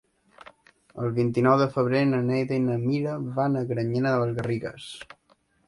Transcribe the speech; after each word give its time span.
El 1.03 1.11
vint-i-nou 1.17 1.57
de 1.63 1.67
febrer 1.75 2.01
na 2.13 2.23
Neida 2.31 2.59
i 2.63 2.65
na 2.65 2.79
Mira 2.87 3.15
van 3.39 3.63
a 3.63 3.65
Granyena 3.75 4.17
de 4.17 4.25
les 4.27 4.35
Garrigues. 4.43 4.93